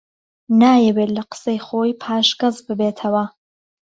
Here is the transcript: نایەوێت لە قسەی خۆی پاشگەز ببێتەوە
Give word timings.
نایەوێت 0.59 1.09
لە 1.17 1.23
قسەی 1.29 1.59
خۆی 1.67 1.97
پاشگەز 2.01 2.55
ببێتەوە 2.67 3.25